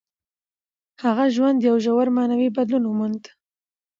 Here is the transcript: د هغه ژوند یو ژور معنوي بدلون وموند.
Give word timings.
د 0.97 0.99
هغه 1.03 1.25
ژوند 1.35 1.57
یو 1.69 1.75
ژور 1.85 2.07
معنوي 2.17 2.49
بدلون 2.57 2.83
وموند. 2.85 3.23